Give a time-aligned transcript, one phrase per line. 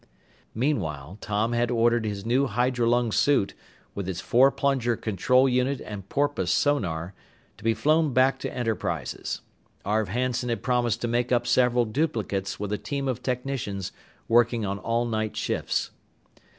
[0.55, 3.53] Meanwhile, Tom had ordered his new hydrolung suit,
[3.93, 7.13] with its four plunger control unit and porpoise sonar,
[7.57, 9.41] to be flown back to Enterprises.
[9.85, 13.91] Arv Hanson had promised to make up several duplicates with a team of technicians
[14.27, 15.91] working on all night shifts.